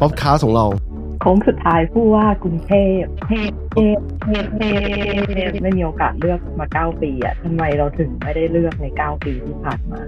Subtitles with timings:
[0.00, 0.66] POPcast ของเรา
[1.20, 3.32] โค้งสุดท้ายผู้ว่ากรุงเทพเท
[3.96, 4.62] พ เทพเท
[5.20, 10.00] พเทพไม่มีโอกาสเลือกมาเก้าปีอะทำไมเราถึงไม่ได้เลือกในเก้าปีที่ผ่านมา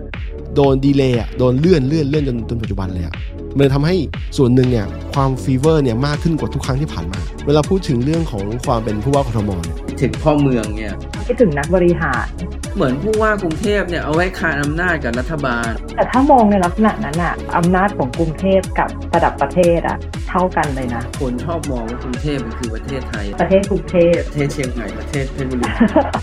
[0.54, 3.14] โดน delay อะโดนเลื่อนเลื่อนเลื่อนจนจนปัจจุบันเลยอะ
[3.58, 3.96] มันทำให้
[4.36, 10.94] ส่วนหนึ่งเนี่ยความ fever เนี่ยมากขึ้นกว่าทุกครั้งที่ผ่านมา เวลาพูดถึงเรื่องของความเป็นผู้ว่ากทมเนี่ยถึงพ่อเมืองเนี่ย
[11.26, 12.26] คิดถึงนักบริหาร
[12.74, 25.68] เหมือนผู้ว่ากรุงเทพเนี่ยเอาไว้คานอำนาจกับรัฐบาล แต่ถ้ามองในลักษณะนั้นอะอำนาจของกรุงเทพกับระดับประเทศอะเท่ากันเลยนะคนชอบมองว่ากรุงเทพมันคือประเทศไทย ประเทศกรุงเทพประเทศเชียงใหม่ประเทศเพชรบุรี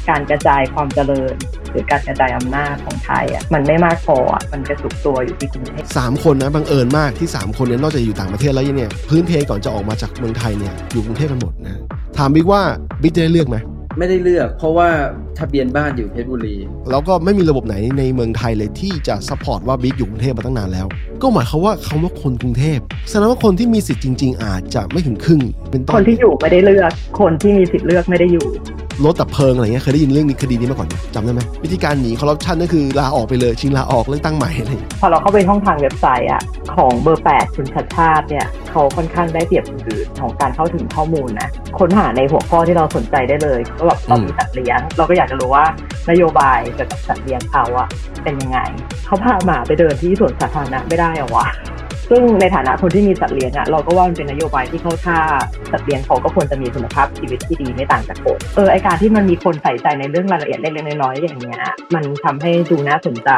[0.09, 1.35] การกระจายความเจริญ
[1.72, 11.80] หรือการกระจายอำนาจของไทยอะมันไม่มากพออะมันกระสุกตัวอยู่ที่กรุงเทพสามคนนะบังเอิญมากที่ 3 คนเนี่ยนอกจากอยู่ต่างประเทศแล้วเนี่ยพื้นเพก่อนจะออกมาจากเมืองไทยเนี่ยอยู่กรุงเทพกันหมดนะ
[12.17, 12.62] ถามบิ๊กว่า
[13.02, 13.58] บิ๊กจะได้เลือกไหม
[13.98, 14.90] ไม่ได้เลือก เพราะว่า
[15.40, 16.55] ทะเบียนบ้านอยู่เพชรบุรี
[16.91, 20.88] แล้วก็ไม่มีระบบไหนในเมืองไทยเลยที่จะ support ว่าบิ๊กอยู่กรุงเทพมาตั้งนานแล้ว
[21.22, 25.41] ก็หมายความว่าเขาว่าคนกรุงเทพแสดงว่าคนที่มีสิทธิ์จริง ๆ อาจจะไม่ถึงครึ่ง
[25.72, 28.45] เป็นคนที่อยู่ไม่ได้เลือก คนที่มีสิทธิ์เลือกไม่ได้อยู่
[29.06, 36.42] รถดับเพลิงอะไรเงี้ยเคยได้ยินเรื่องนี้คดีนี้มาก่อนจำได้ไหมวิธีการหนีคอร์รัปชันก็คือลาออกไปเลยชิงลาออกเลือกตั้งใหม่อะไรพอเราเข้าไปช่องทางเว็บไซต์อะ
[36.75, 45.66] ของเบอร์แปดคุณชัชชาติเนี่ยเขาค่อนข้างได้เปรียบคนอื่นของการเข้าถึงข้อมูลนะค้นหาในหัวข้อที่เราสนใจได้เลยก็แบบเรามีสัตว์เลี้ยงเราก็อยากจะรู้ว่า
[46.09, 47.88] นโยบายเกี่ยวกับสัตว์เลี้ยงเขาอะ
[48.23, 48.59] เป็นยังไง
[49.06, 51.47] เขาพาหมาไปเดินที่สวนสาธารณะไม่ได้เหรอวะ
[52.14, 55.20] ซึ่งในฐานะคนที่มีสัตว์เลี้ยงอะเราก็ว่ามันเป็นนโยบายที่เข้าท่า
[55.72, 61.59] สัตว์เลี้ยงเขาก็ควรจะมีคุณภาพชีวิตที่ดีไม่ต่างจากคนเออไอการที่มันมีคนใส่ใจในเรื่องรายละเอียดเล็กๆน้อยๆอย่างเงี้ย
[61.95, 63.30] มันทำให้ดูน่าสนใจ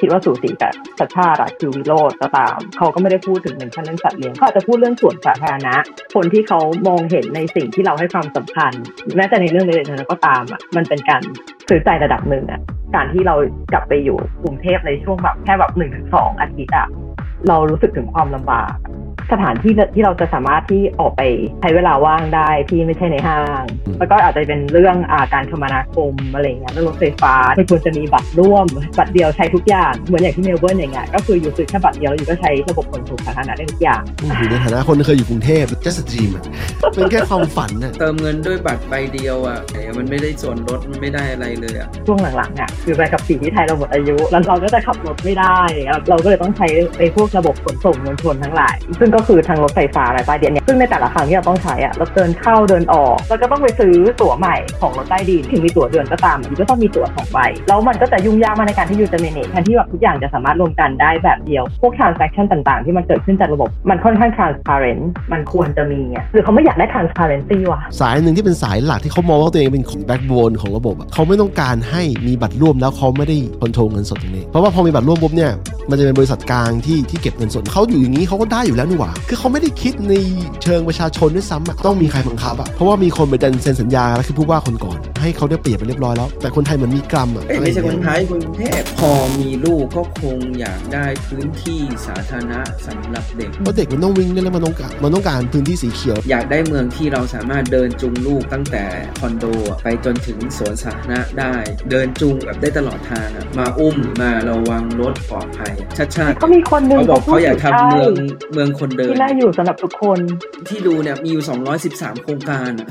[0.00, 5.74] คิดว่าสูสีกับสัตว์ชาติอะคือวิโรดก็ตาม เขาก็ไม่ได้พูดถึงเหมือนเรื่องสัตว์เลี้ยงเขาอาจจะพูดเรื่องส่วนสาธารณะ
[6.14, 8.72] คนที่เขามองเห็นในสิ่งที่เราให้ความสำคัญ
[9.16, 11.22] แม้แต่ในเรื่องเล็กๆน้อยๆก็ตามอะมันเป็นการ
[11.68, 12.60] สื่อใจระดับหนึ่งอะ
[12.94, 13.34] การที่เรา
[13.72, 16.88] กลับไปอยู่กรุงเทพในช่วงแบบแค่แบบหนึ่งถึงสองอาทิตย์อะ
[17.46, 18.74] เรารู้สึกถึงความลำบาก
[19.32, 21.22] สถานที่ที่เราจะสามารถที่ออกไป
[21.60, 23.64] ใช้เวลาว่างได้ที่ไม่ใช่ในห้าง
[23.98, 28.66] แล้วก็อาจจะเป็นเรื่องอาการคมนาคมอะไรเงี้ยรถไฟฟ้าไม่ควรจะมีบัตรร่วม
[28.98, 34.02] บัตรเดียวใช้ทุกอย่าง เหมือนอย่างที่เมลเบิร์นอย่างเงี้ยก็คืออยู่ซื้อแค่บัตรเดียวแล้วอยู่ก็ใช้ระบบขนส่งสาธารณะได้ทุกอย่าง
[34.38, 36.30] อยู่ในฐานะคนเคยอยู่กรุงเทพจะสตรีม
[36.94, 39.58] เป็นแค่ความฝันน่ะเติมเงินด้วยบัตรใบเดียวอะ
[39.98, 45.58] มันไม่ได้ส่วนลดมันไม่ได้อะไรเลยอะช่วงหลังๆอะคือไปกับสีที่ไทยเราหมดอายุแล้วเราก็จะขับรถไม่ได้
[46.08, 46.66] เราก็เลยต้องใช้
[46.98, 65.02] ไอ้พวกระบบขนส่งมวลชนทั้งหลาย ซึ่งก็คือทางรถไฟฟ้าอะไรใต้ดินเนี่ยซึ่งในแต่ละครั้งที่เราต้องใช้อะเราเดินเข้าเดินออกเราก็ต้องไปซื้อตั๋วใหม่ของรถใต้ดินถึงมีตั๋วเดือนก็ตามมันก็ต้องมีตั๋วสองใบแล้วมันก็จะยุ่งยากมากในการที่ you จะ manage แทนที่แบบทุกอย่างจะสามารถรวมกันได้แบบเดียว พวก transaction ต่างๆ ที่มันเกิดขึ้นจากระบบ มันค่อนข้าง transparent
[65.32, 75.52] มันควรจะมีอะหรือเขาไม่อยากได้ transparency วะสายหนึ่งที่เป็นสายหลักที่เขามองว่าตัวเองเป็นของ backbone ของระบบอะเขาไม่ต้องการให้มีบัตรร่วมแล้วเขาไม่ได้คอนโทรลเงินสดตรงนี้เพราะว่าพอมีบัตรร่วมปุ๊บเนี่ย
[75.90, 80.14] มันจะเป็นบริษัทกลางที่ที่เก็บเงินสดเขาอยู่อย่างนี้เขาก็ได้อยู่แล้วนี่หว่า คือเขาไม่ได้คิดใน
[80.62, 98.84] เชิงประชาชนด้วยซ้ำต้องมีใครบังคับอะเพราะว่ามีคนไปดันเซ็นสัญญาแล้วคือผู้ว่าคนก่อน ให้เขาได้เปรียบไปเรียบร้อยแล้ว แต่คนไทยเหมือนมีกรรมอะไม่ใช่คนไทยคนเทพพอมีลูกก็คงอยากได้พื้นที่สาธารณะสำหรับเด็กเพราะเด็กมันต้องวิ่งได้แล้วมันต้องการมันต้องการพื้นที่สีเขียว อยากได้เมืองที่เราสามารถเดินจูงลูกตั้งแต่
[99.20, 99.44] คอนโด
[99.82, 101.54] ไปจนถึงสวนสาธารณะได้
[101.90, 103.28] เดินจูงแบบได้ตลอดทาง
[103.58, 108.12] มาอุ้มมาระวังรถปลอดภัยชัดชาติเขามีคนนึงเขาบอกเขาอยากทำเมือง
[108.52, 110.18] เมืองคนเดินที่น่าอยู่สำหรับทุกคน
[110.68, 111.44] ที่ดูเนี่ยมีอยู่
[111.82, 112.88] 213โครงการอะ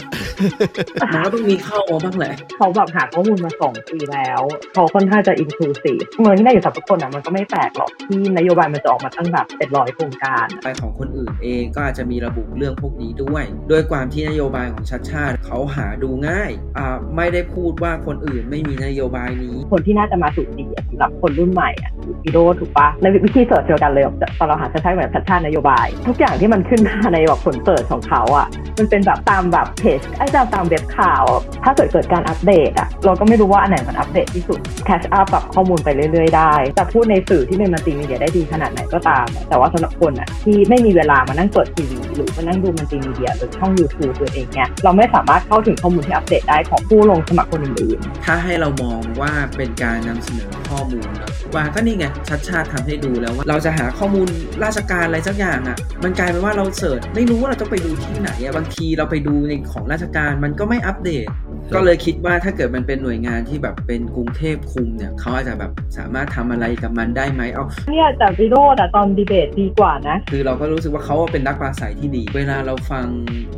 [1.13, 4.41] มันก็ต้องมีเข้ามาบ้างแหละเขาแบบหาข้อมูลมาสองปีแล้ว
[4.73, 21.91] เขาค่อนข้างจะอินคลูซีฟเมืองที่ได้อยู่สำหรับทุกคนอะมันก็ไม่แปลกหรอกที่นโยบายมันจะออกมาตั้งแบบเป็นร้อยโครงการไปของคนอื่นเองก็อาจจะมีระบุเรื่องพวกนี้ด้วย ด้วยความที่นโยบายของชัดชาติเขาหาดูง่ายอ่าไม่ได้พูดว่าคนอื่นไม่มีนโยบายนี้ คนที่น่าจะมาสุดดีสำหรับคนรุ่นใหม่อะ
[22.23, 24.03] พีโดถูกปะในวิธีเสิร์ชเดียวกันเลย
[24.39, 31.23] ตอนเราหาชัดชาติแบบชัดชาตินโยบาย ทุกอย่างที่มันขึ้นมาในแบบผลเสิร์ชของเขาอะมันเป็นแบบตามแบบเพจไอ้ตามตามเว็บข่าว
[31.63, 54.27] ถ้าเกิดเกิดการอัปเดตอะเราก็ไม่รู้ว่าอันไหนมันอัปเดตที่สุด catch up แบบข้อมูลไปเรื่อยๆได้จะพูดในสื่อที่เป็นมัลติมีเดียได้ดีขนาดไหนก็ตาม แต่ว่าสำหรับคนอะที่ไม่มีเวลามานั่งเปิดทีวีหรือมานั่งดูมัลติมีเดียหรือช่อง YouTube ตัวเองเนี่ยเราไม่สามารถเข้าถึงข้อมูลที่อัปเดตได้ของผู้ลงสมัครคนอื่นๆถ้าให้เรามองว่าเป็นการนำเสนอข้อมูลนะว่าก็นี่ไงชัชชาติทำให้ดูแล้วว่าเราจะหาข้อมูล
[54.63, 61.27] ราชการอะไรสักอย่างอะ มันกลายเป็นว่าเรา search ไม่รู้ว่าเราต้องไปดูที่ไหนอะบางทีเราไปดูในของราชการมันก็ไม่อัปเดต
[61.75, 73.07] ก็เลยคิดว่าถ้าเกิดมันเป็นหน่วยงานที่แบบเป็นกรุงเทพคุมเนี่ยเขาอาจจะแบบสามารถทำอะไรกับมันได้ไหมเอาเนี่ยแต่วิโรดอะตอนดีเบตดีกว่านะ คือเราก็รู้สึกว่าเขาเป็นนักปราศัยที่ดี เวลาเราฟัง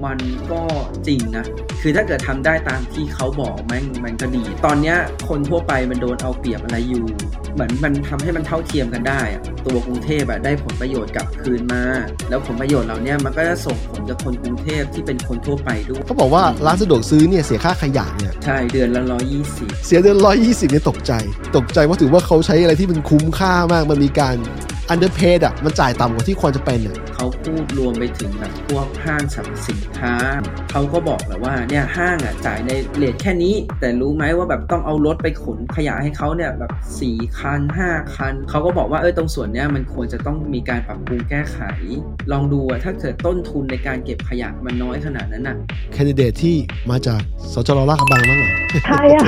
[0.06, 0.20] มัน
[0.52, 0.62] ก็
[1.08, 1.46] จริงนะ
[1.82, 4.98] คือถ้าเกิดทำได้ตามที่เขาบอกมันมันก็ดี ตอนเนี้ย
[5.30, 7.06] คนทั่วไปมันโดนเอาเปรียบอะไรอยู่
[7.54, 9.22] เหมือนมันทำให้มันเท่าเทียมกันได้
[9.66, 11.84] ตัวกรุงเทพอะได้ผลประโยชน์กลับคืนมา
[12.30, 21.14] แล้วผลประโยชน์เหล่านี้มันก็จะส่งผลกับคนกรุงเทพที่เป็นคนทั่วไปด้วยเขาบอกว่าร้านสะดวกซื้อเนี่ยเสียค่าขยะเนี่ยใช่เดือนละร้อยี่สิบเสียเดือนร้อยยี่สิบเนี่ยตกใจ
[21.58, 24.38] ตกใจว่าถือว่าเขาใช้อะไรที่มันคุ้มค่ามากมันมีการ
[24.94, 30.14] underpaid อะมันจ่ายต่ำกว่าที่ควรจะเป็นอะเขาพูดรวมไปถึงแบบพวกห้างสรรพสินค้า
[30.72, 41.60] เขาก็บอกแหละว่าเนี่ยห้างอะจ่ายในเลทแค่นี้ แต่รู้ไหมว่าแบบต้องเอารถไปขนขยะให้เขาเนี่ยแบบสี่คันห้าคันเขาก็บอกว่าเออตรงส่วนเนี้ยมันควรจะต้องมีการปรับปรุงแก้ไข
[42.32, 45.56] ลองดูอะถ้าเกิดต้นทุนในการเก็บขยะมันน้อยขนาดนั้นอะ
[45.94, 46.56] แคนดิเดตที่
[46.90, 47.22] มาจาก
[47.54, 48.52] สจรลาดกระบังบ้างเหรอ
[48.86, 49.28] ใช่อะ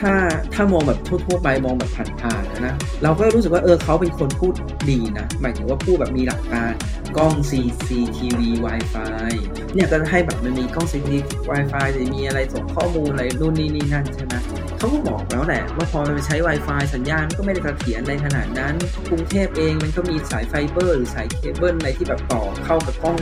[0.00, 0.14] ถ้า
[0.54, 1.90] ถ้ามองแบบทั่วๆไปมองแบบ
[2.22, 4.54] ผ่านๆนะเราก็รู้สึกว่าเออเขาเป็นคนพูด
[4.90, 6.72] ดีนะ หมายถึงว่าพูดแบบมีหลักการ
[7.16, 9.32] กล้อง CCTV Wi-Fi
[9.74, 11.16] เนี่ยก็ให้แบบมันมีกล้อง CCTV
[11.50, 14.34] Wi-Fi จะมีอะไรส่งข้อมูลอะไรนู่นนี่นี่นั่นใช่ไหม
[14.80, 18.74] เขาก็บอกแล้วแหละว่าพอมันไปใช้ Wi-Fi สัญญาณก็ไม่ได้เสถียรในขนาดนั้น
[19.10, 23.16] กรุงเทพเองมันก็มีสายไฟเบอร์ หรือสายเคเบิลอะไรที่แบบต่อเข้ากับกล้อง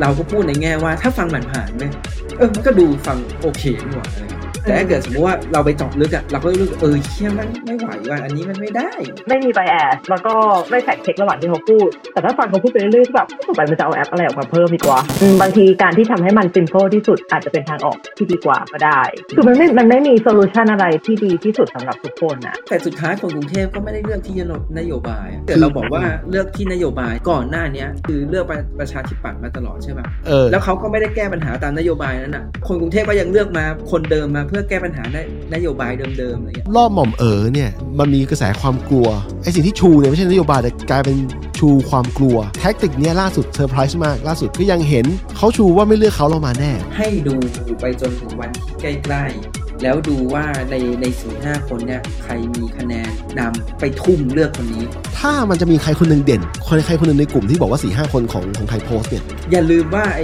[0.00, 1.92] เราก็พูดในแง่ว่าถ้าฟังผ่านๆเนี่ย
[2.38, 4.26] เออมันก็ดูฟังโอเคนี่หว่าอะไร
[4.62, 8.90] แต่ถ้าเกิดสมมติว่าเราไปเจาะลึกอะเราก็รู้สึกเออเชี่ยมันไม่ไหวว่าอันนี้มันไม่ได้
[9.28, 10.34] ไม่มี bias แล้วก็
[10.70, 19.00] ไม่ fact check ระหว่างที่เขาพูด แต่ถ้าฟังเขาพูดไปเรื่อยๆแบบต่อไปมันจะเอาแอปอะไรออกมาเพิ่มอีกวะอืมบางทีการที่ทำให้มัน simple ที่สุดอาจจะเป็นทางออกที่ดีกว่าก็ได้
[19.34, 24.34] คือมันไม่มันไม่มี solution อะไรที่ดีที่สุดสำหรับทุกคนอะแต่สุดท้ายคนกรุงเทพก็ไม่ได้เลือกที่
[24.78, 28.44] นโยบายแต่เราบอกว่าเลือกที่นโยบายก่อนหน้าเนี้ยคือเลือก
[28.80, 35.18] ประชาธิปัตย์มาตลอดใช่ไหมเออแล้วเขาก็ไม่ได้แก้ปัญหาตามนโยบายนั้นอะคนกรุงเทพก็ยังเลือกมาคนเดิมมาเพื่อแก้ปัญหาใน
[35.54, 39.08] นโยบายเดิมๆอะไรเงี้ยรอบหม่อมเอ๋อเนี่ยมันมีกระแสความกลัว
[39.42, 41.16] ไอ้สิ่งที่ชูเนี่ยไม่ใช่นโยบายแต่กลายเป็น
[41.58, 45.06] ชูความกลัว tactic เนี้ยล่าสุดเซอร์ไพรส์มากล่าสุดก็ยังเห็น
[45.36, 47.34] เขาชูว่าไม่เลือกเขาเรามาแน่ ให้ดู
[47.80, 54.84] ไปจนถึงวันที่ใกล้ๆ แล้วดูว่าในในสี่ห้าคนเนี่ยใครมีคะแนนนำไปทุ่มเลือกคนนี้
[55.18, 60.20] ถ้ามันจะมีใครคนหนึ่งเด่นคนใครคนหนึ่งในกลุ่มที่บอกว่า4ี่ห้าคนของของไทยโพสต์เนี่ยอย่าลืมว่าไอ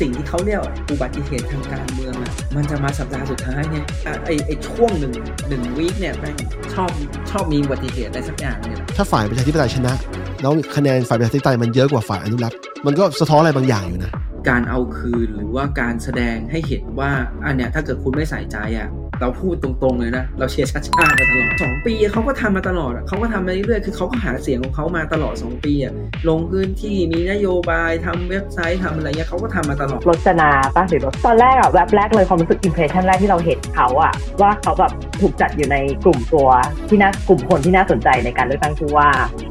[0.00, 0.60] สิ่งที่เขาเรียก
[0.90, 5.12] อุบัติเหตุทางการเมืองอะมันจะมาสัปดาห์สุดท้ายไงอะไอไอช่วงหนึ่ง
[5.48, 6.36] หนึ่งวีคเนี่ยแม่ง
[6.74, 6.90] ชอบ
[7.30, 9.94] ชอบมีอุบัติเหตุอะไรสักอย่างเนี่ยถ้าฝ่ายประชาธิปไตยชนะ
[10.42, 14.12] แล้วคะแนนฝ่ายประชาธิปไตยมันเยอะกว่าฝ่ายอนุรักษ์มันก็สะท้อนอะไรบางอย่างอยู่นะ
[14.48, 17.12] การเอาคืนหรือว่าการแสดงให้เห็นว่า
[17.46, 18.88] อันเนี้ยถ้าเกิดคุณไม่ใส่ใจอะ
[19.20, 25.92] เราพูดตรงๆเลยนะ เราเชียร์ชาติชาติมาตลอด 2 ปีเขาก็ทำมาตลอดอะเขาก็ทำมาเรื่อยๆคือเขาก็หาเสียงของเขามาตลอด 2 ปีอะ
[26.28, 36.48] ลงพื้นที่มีนโยบายทำเว็บไซต์ทำอะไรเงี้ยเขาก็ทำมาตลอดรจนาป่ะหรือรถตอนแรกอะแวบแรกเลยความรู้สึกอิมเพรสชันแรกที่เราเห็นเขาอะว่าเขาแบบถูกจัดอยู่ในกลุ่มตัว
[36.88, 39.08] ที่น่ากลุ่มคนที่น่าสนใจในการเลือกตั้งผู้ว่า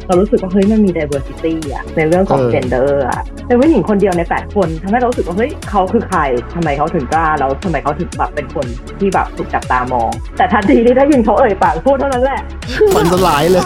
[0.07, 6.19] เรารู้สึกว่าเฮ้ยมันมี diversity อะในเรื่องของเออ gender อะเป็นผู้หญิงคนเดียวในแปดคนทำให้เรารู้สึกว่าเฮ้ยเขาคือใคร
[6.53, 8.65] ทำไมเขาถึงกล้าแล้วทำไมเขาถึงแบบเป็นคน
[8.99, 12.41] ที่แบบถูกจับตามอง แต่ทันทีที่ได้ยินเขาเอ่ยปากพูดเท่านั้นแหละ
[12.95, 13.63] ฝันสลายเลย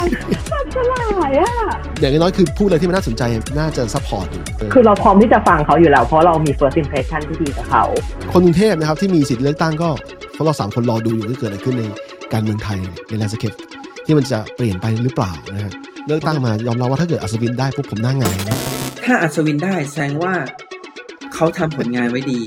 [0.51, 1.53] มันสลายอะ
[1.99, 3.23] อย่างน้อยคือพูดอะไรที่มันน่าสนใจ
[3.59, 7.83] น่าจะ support อยู่เออคือเราพร้อมที่จะฟังเขาอยู่แล้ว เพราะเรามี first impression ที่ดีกับเขา
[8.31, 9.89] คนกรุงเทพนะครับที่มีสิทธิ์เลือกตั้งก็
[10.35, 11.83] พวกเราสามคนรอดูอยู่ว่าเกิดอะไรขึ้นใน
[12.33, 12.79] การเมืองไทย
[13.09, 13.53] ใน landscape
[14.05, 15.73] ที่มันจะเปลี่ยนไปหรือเปล่านะฮะ
[16.07, 18.57] เลือกตั้งมายอมรับว่าถ้าเกิดอัศวินได้ปุ๊บผมหน้าหงายนะ
[19.05, 20.33] ถ้าอัศวินได้แสดงว่า
[21.33, 22.39] เขาทำผลงานไว้ดี